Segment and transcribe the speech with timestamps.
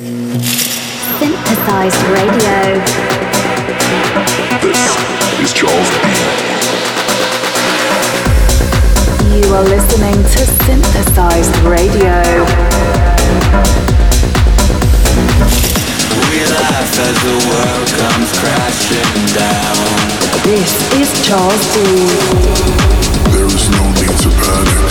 [0.00, 2.80] Synthesized Radio.
[4.64, 4.88] This
[5.38, 5.92] is Charles D.
[9.36, 12.16] You are listening to Synthesized Radio.
[16.30, 19.84] We laugh as the world comes crashing down.
[20.44, 21.76] This is Charles D.
[23.36, 24.88] There is no need to panic.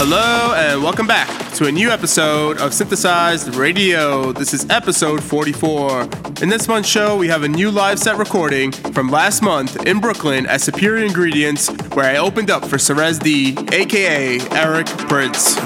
[0.00, 4.32] Hello and welcome back to a new episode of Synthesized Radio.
[4.32, 6.04] This is episode 44.
[6.40, 10.00] In this month's show, we have a new live set recording from last month in
[10.00, 15.58] Brooklyn at Superior Ingredients, where I opened up for Cerez D, aka Eric Prince.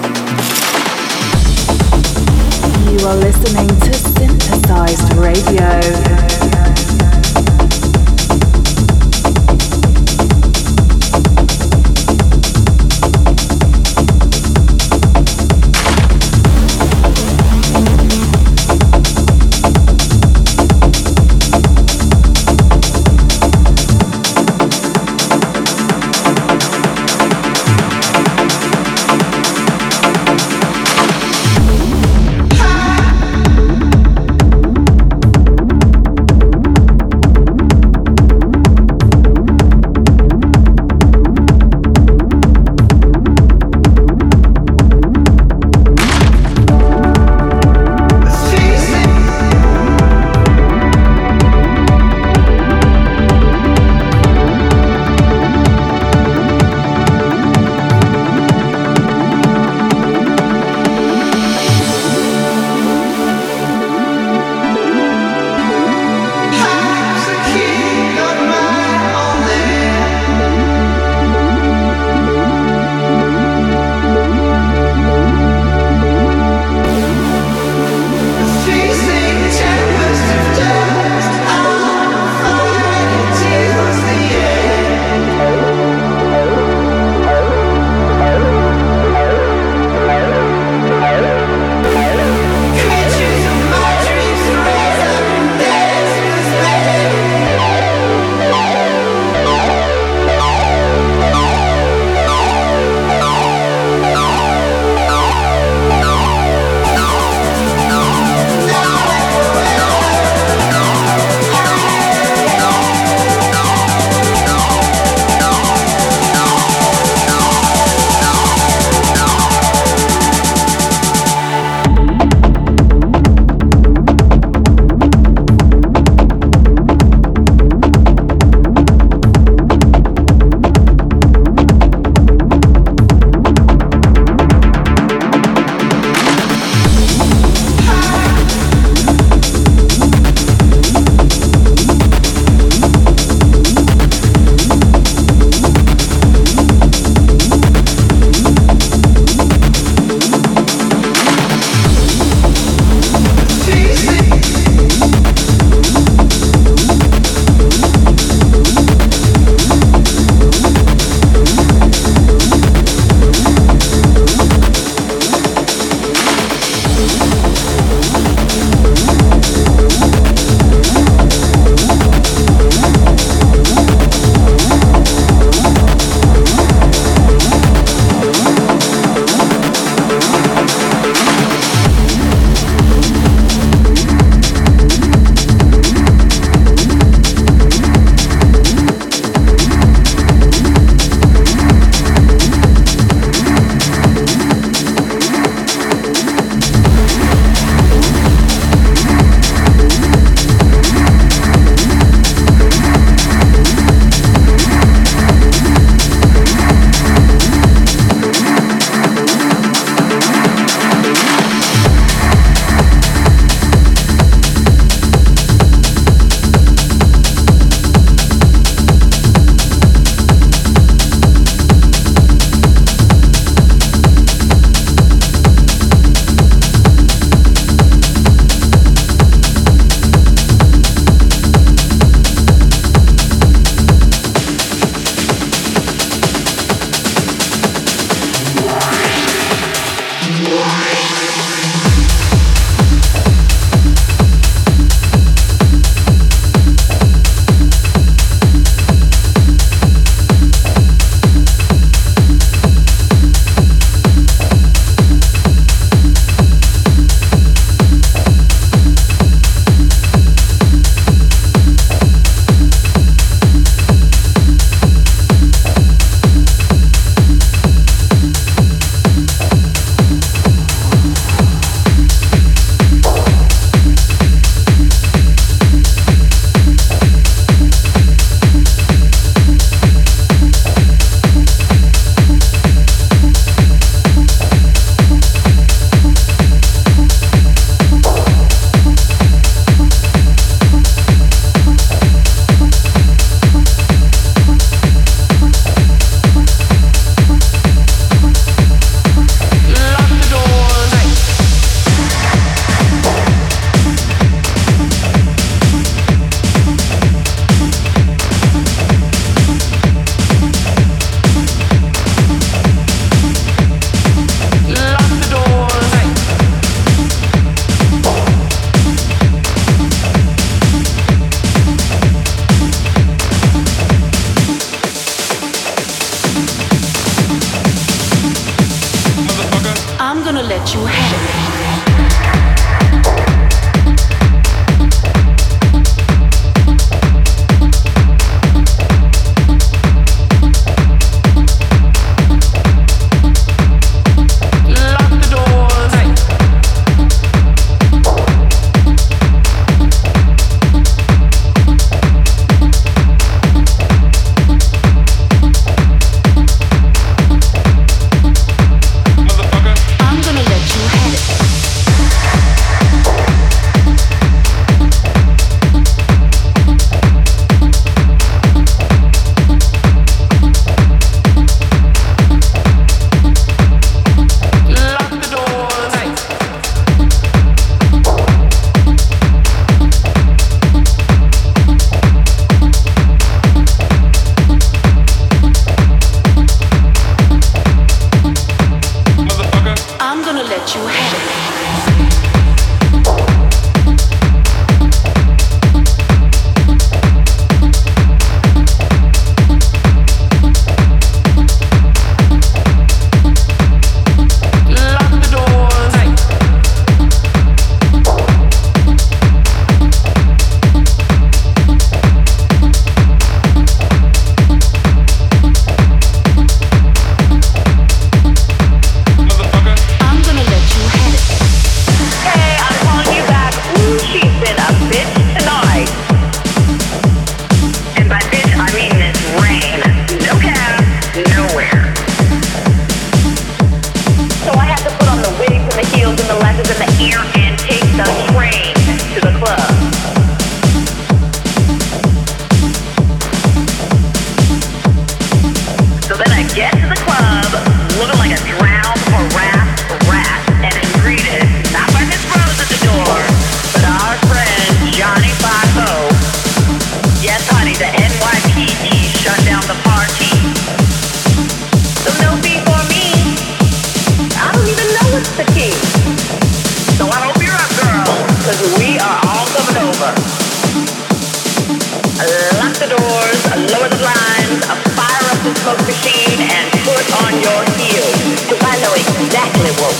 [2.93, 6.42] You are listening to Synthesized Radio.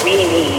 [0.05, 0.52] Radio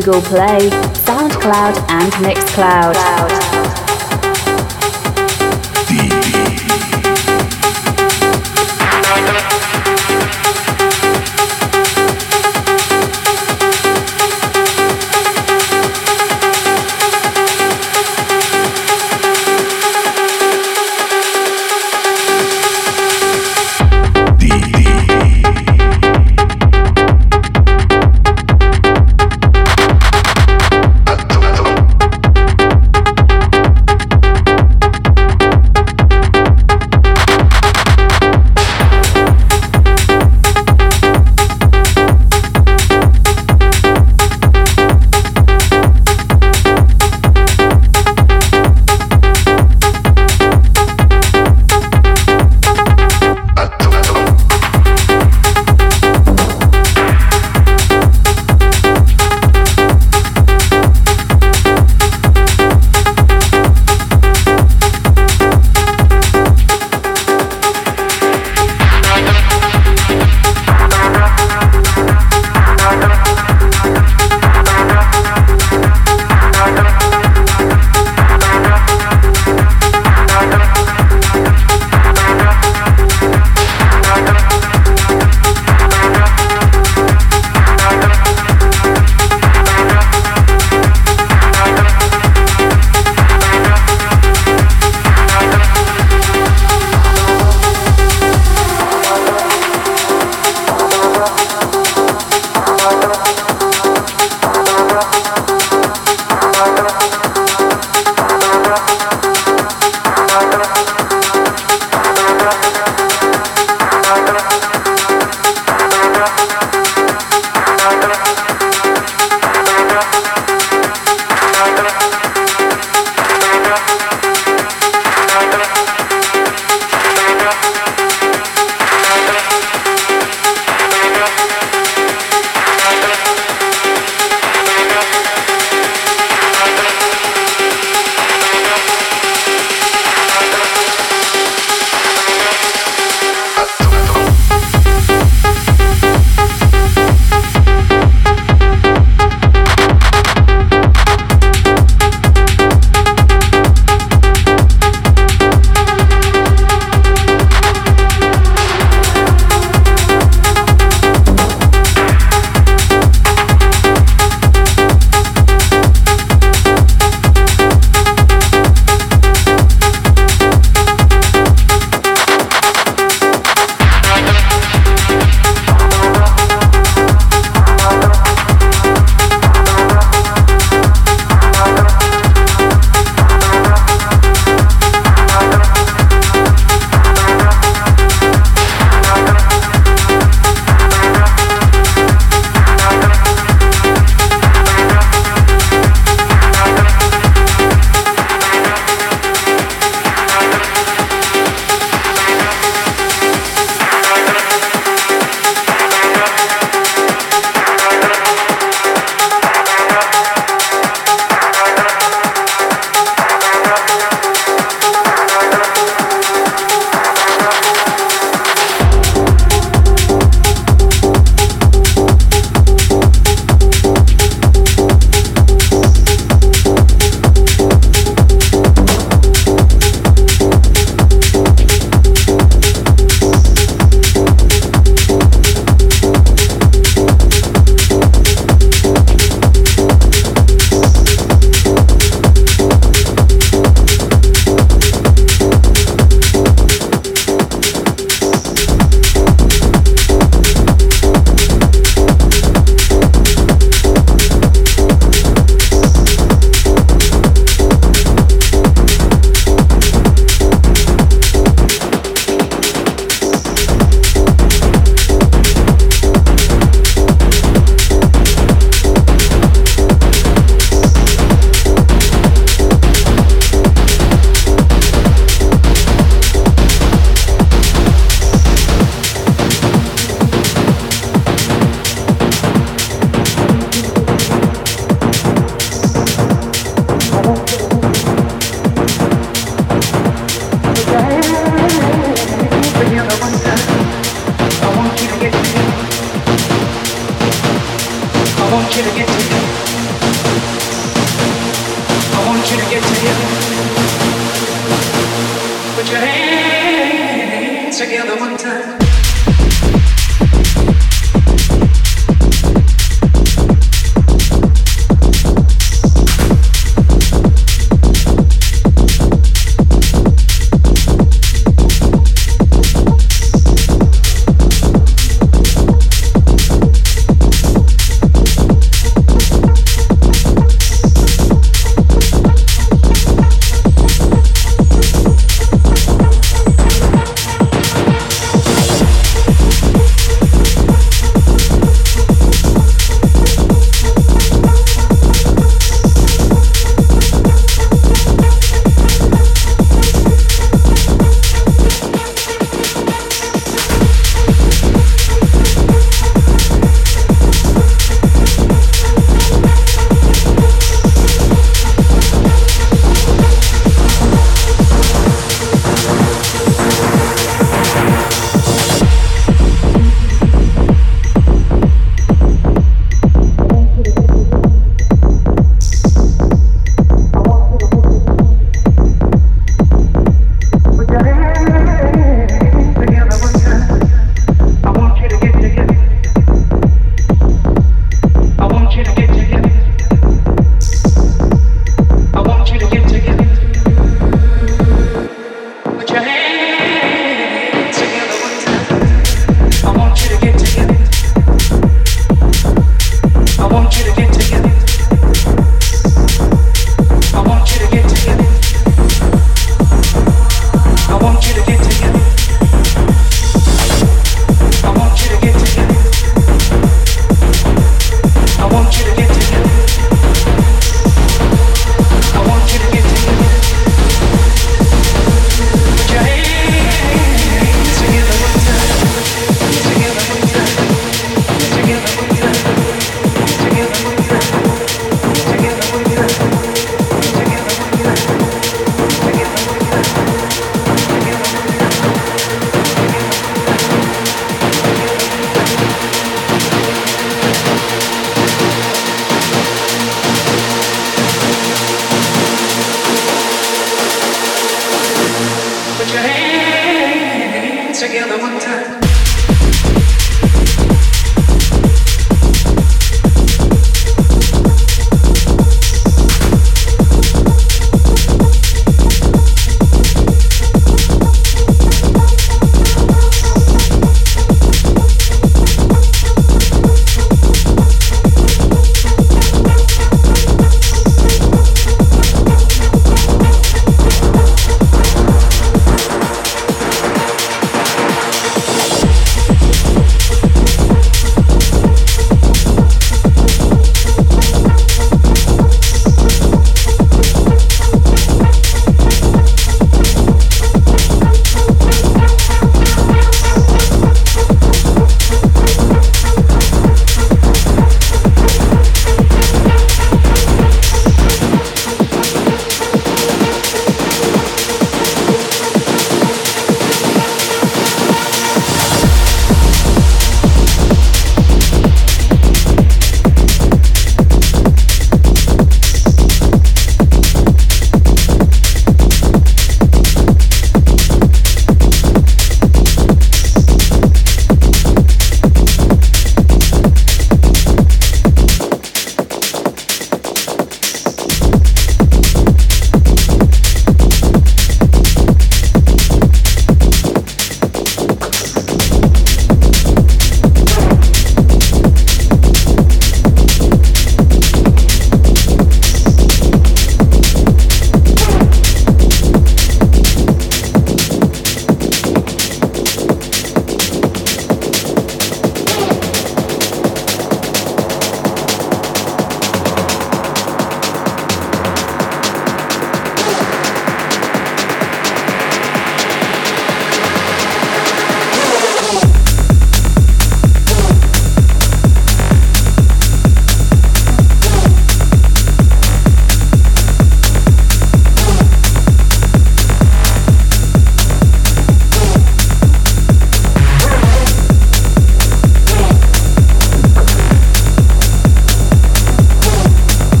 [0.00, 0.70] Google Play,
[1.04, 3.49] SoundCloud, and Mixcloud.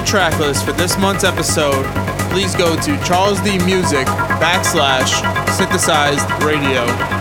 [0.00, 1.84] Full track list for this month's episode,
[2.30, 4.06] please go to Charles D Music
[4.40, 7.19] backslash synthesized radio.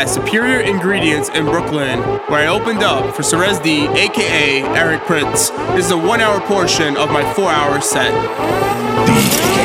[0.00, 5.54] at Superior Ingredients in Brooklyn, where I opened up for Cirez D, aka Eric Prydz.
[5.76, 9.59] This is a one hour portion of my four hour set.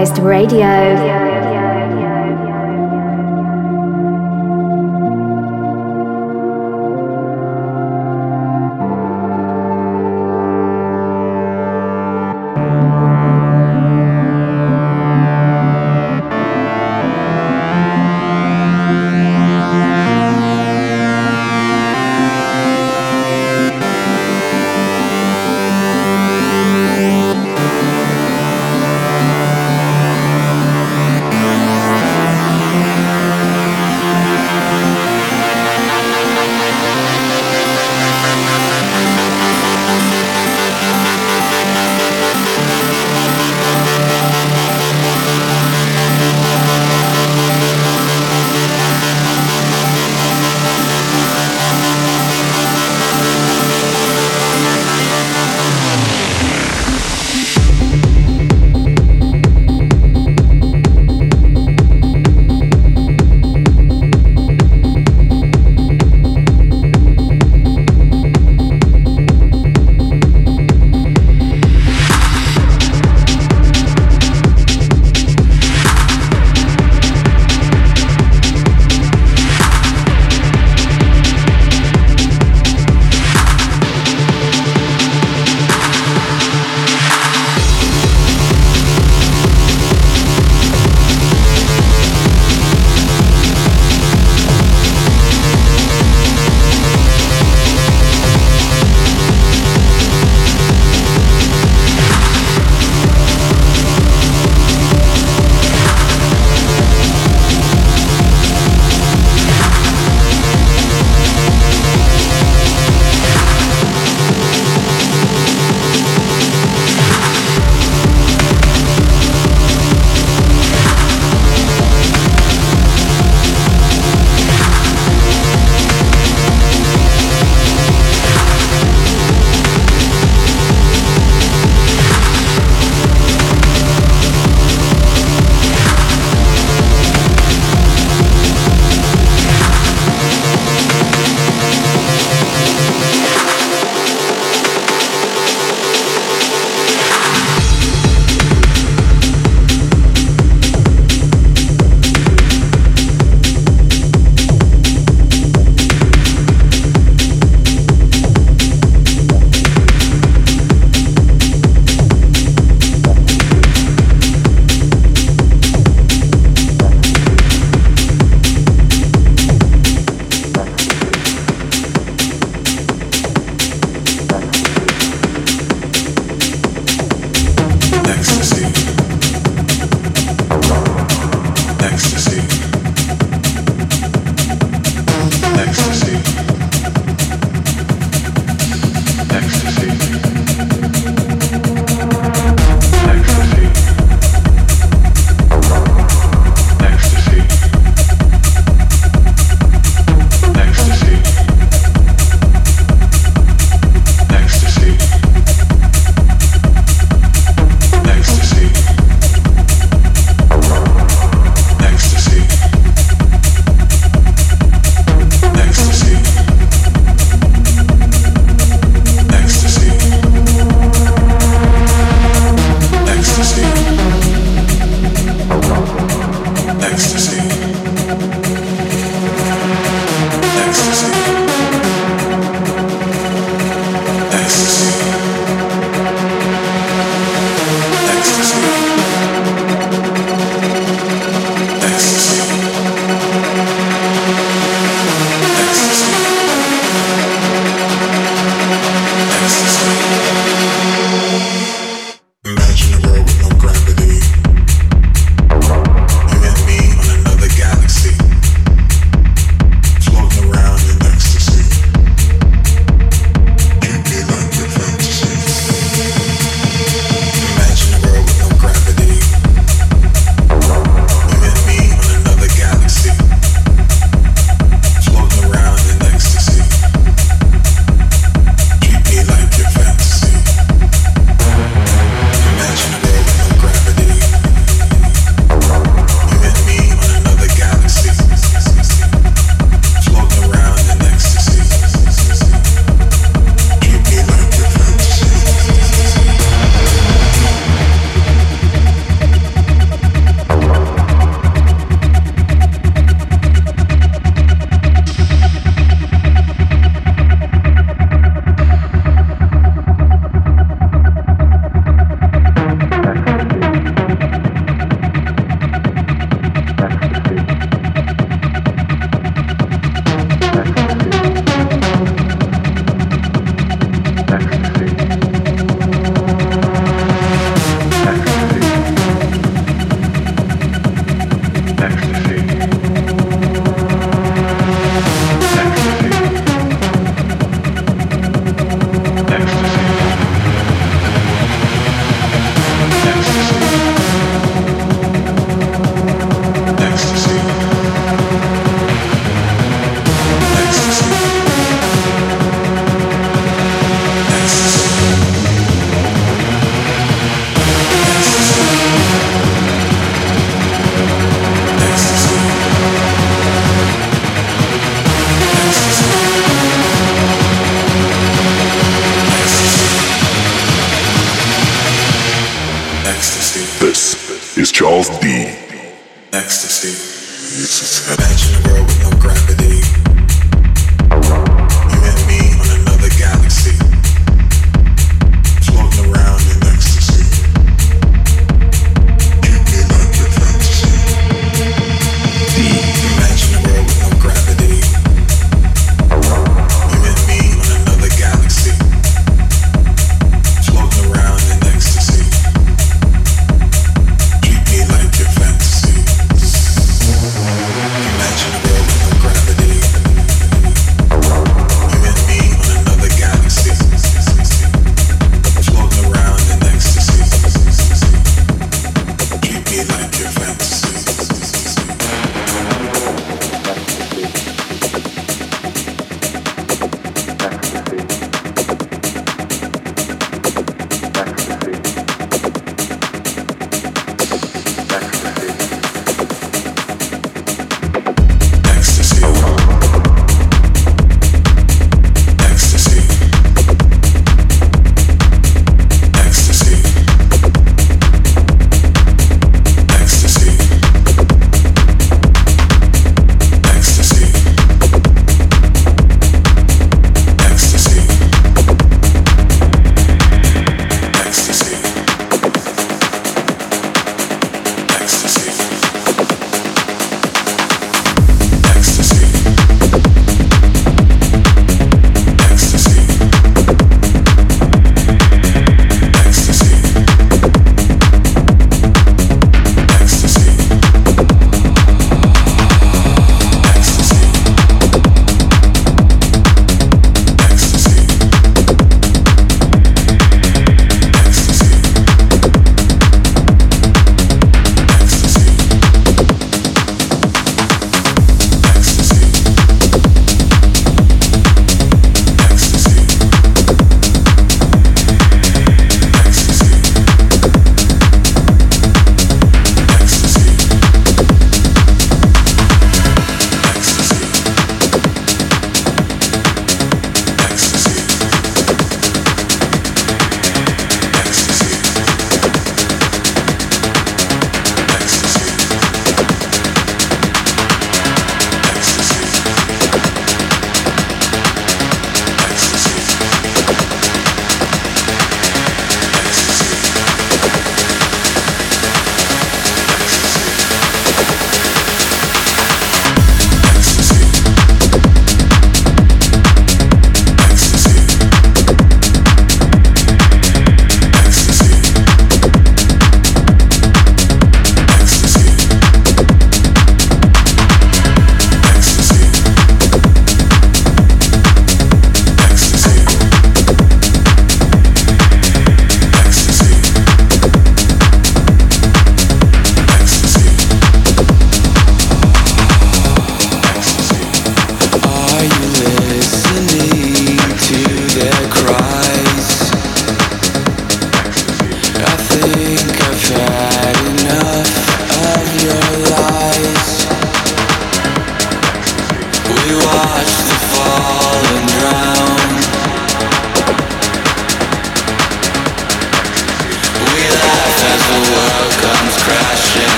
[0.00, 1.09] Synthesized Radio.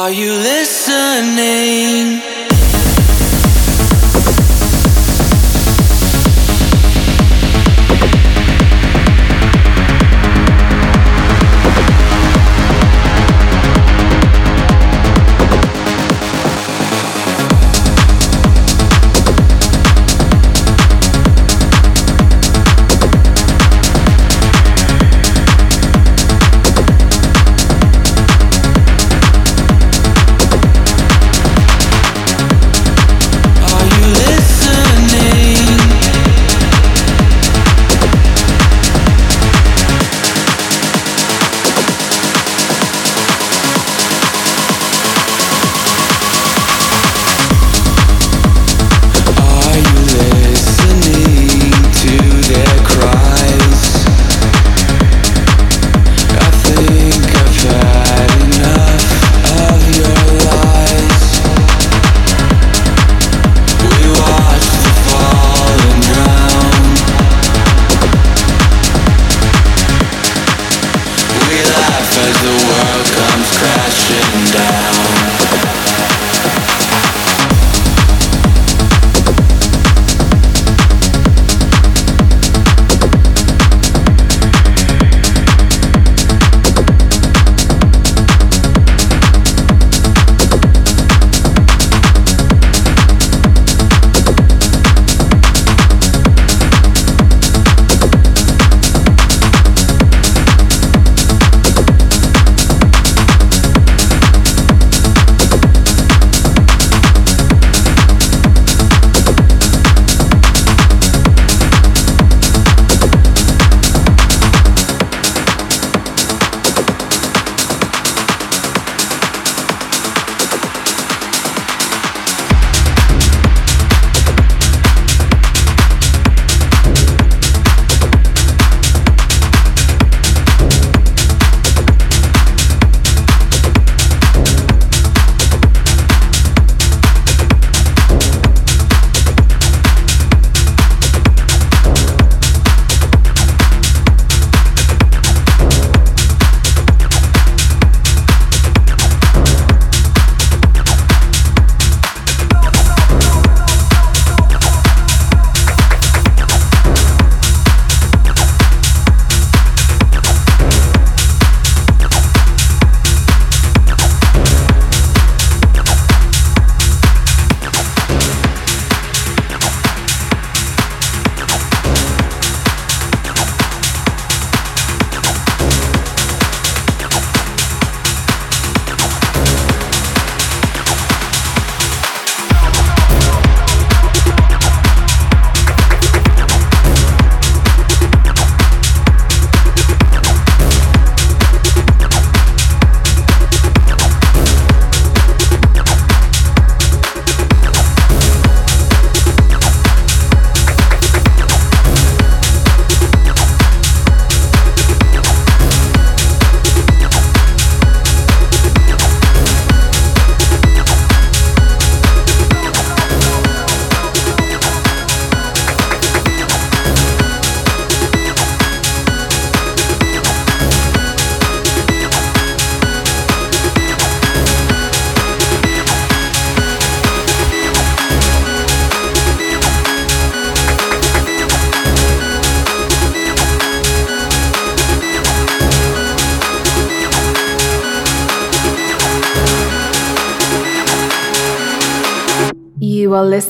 [0.00, 2.39] Are you listening?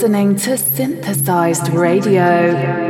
[0.00, 2.89] Listening to Synthesized Radio.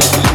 [0.00, 0.27] house.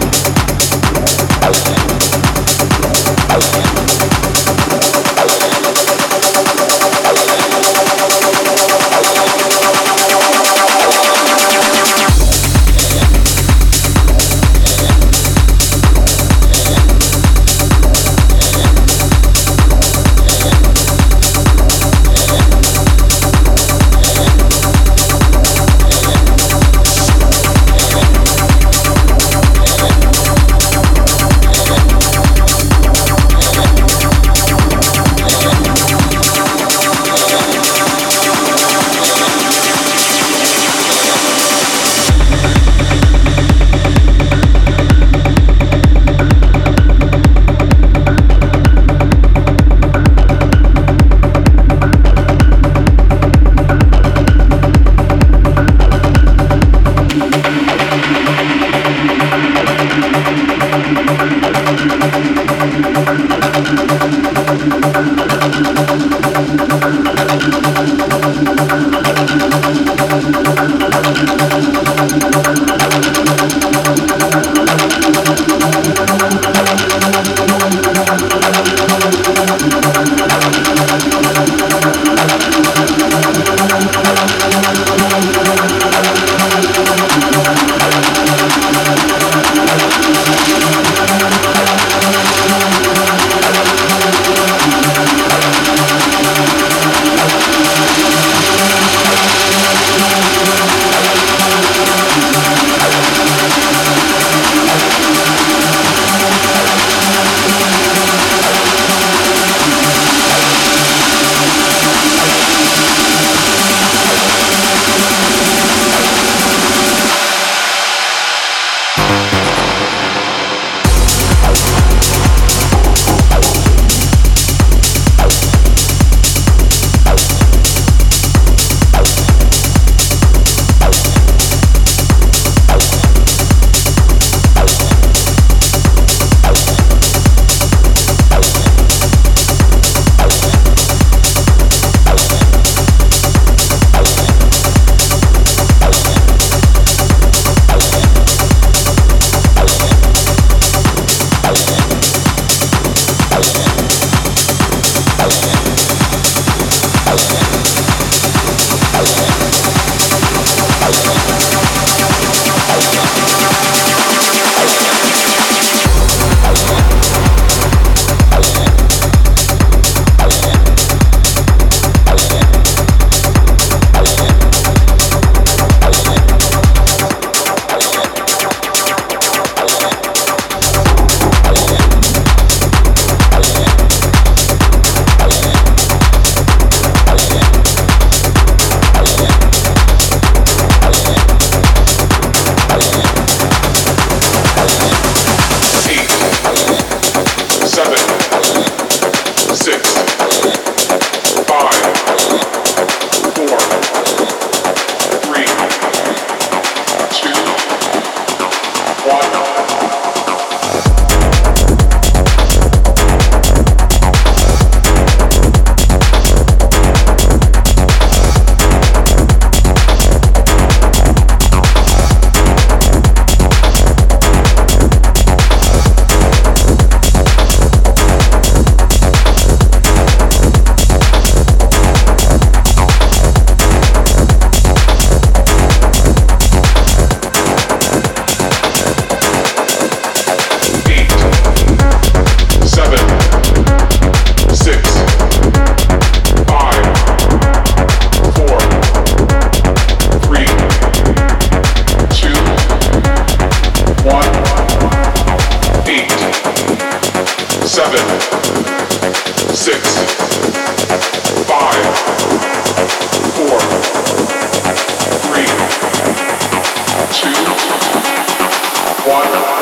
[269.13, 269.52] one.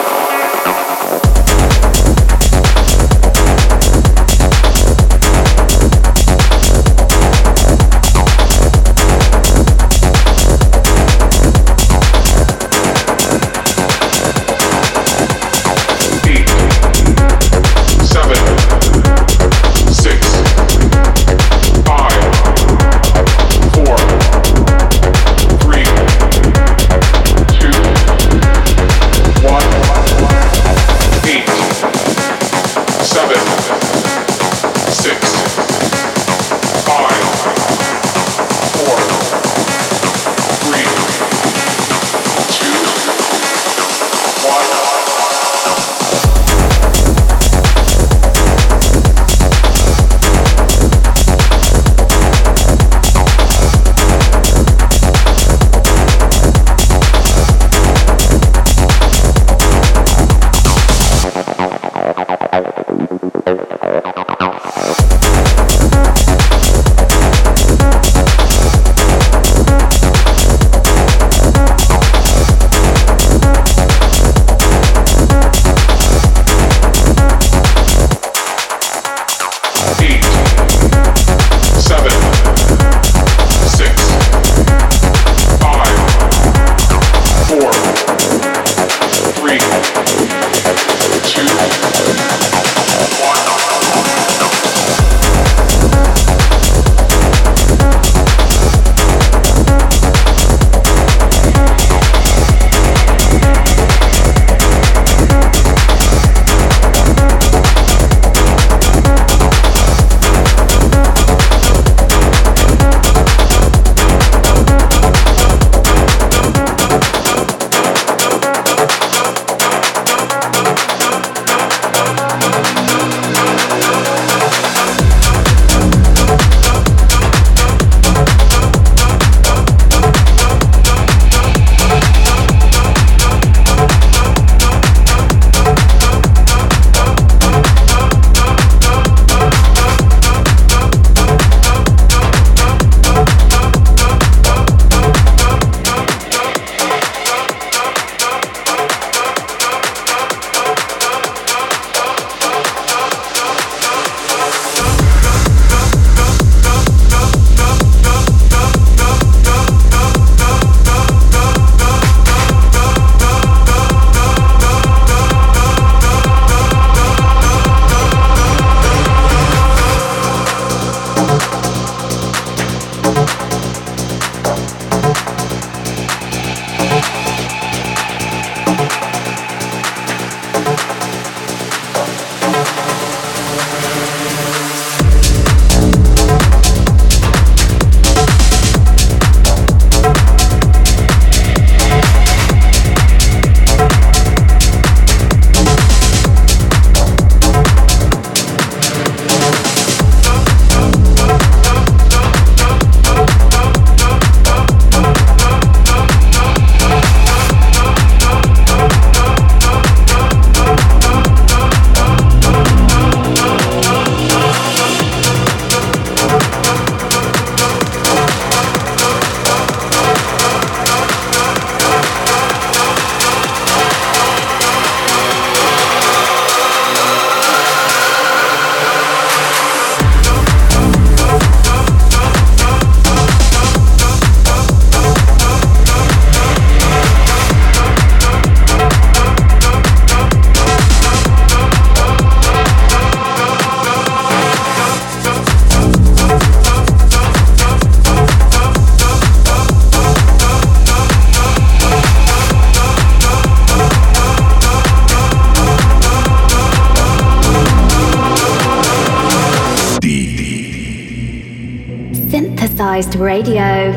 [262.31, 263.91] Synthesized Radio.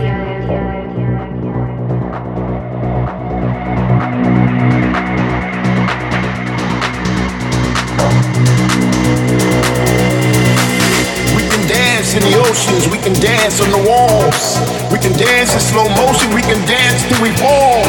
[11.31, 14.59] We can dance in the oceans, we can dance on the walls.
[14.91, 17.87] We can dance in slow motion, we can dance till we fall.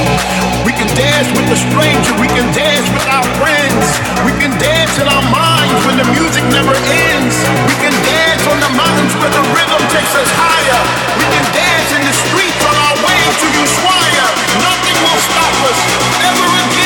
[0.61, 3.97] We can dance with the stranger, we can dance with our friends.
[4.21, 7.33] We can dance in our minds when the music never ends.
[7.65, 8.24] We can dance
[8.65, 10.81] the mountains where the rhythm takes us higher.
[11.21, 14.27] We can dance in the streets on our way to Ushuaia.
[14.57, 15.79] Nothing will stop us
[16.25, 16.84] ever again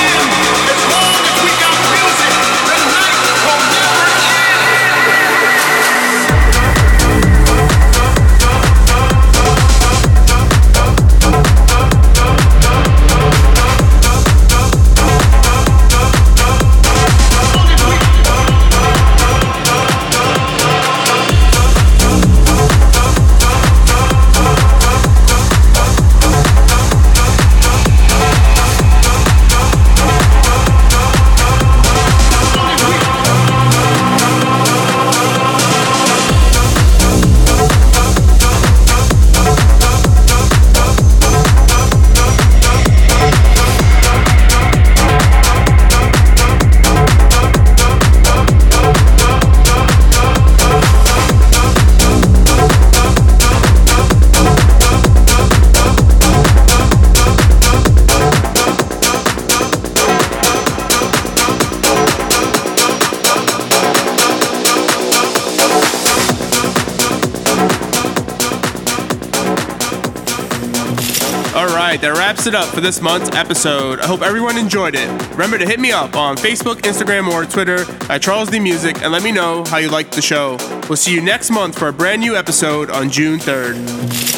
[72.40, 73.99] wraps it up for this month's episode.
[73.99, 75.10] I hope everyone enjoyed it.
[75.32, 79.11] Remember to hit me up on Facebook, Instagram, or Twitter at Charles D Music and
[79.11, 80.56] let me know how you liked the show.
[80.88, 84.28] We'll see you next month for a brand new episode on June 3rd.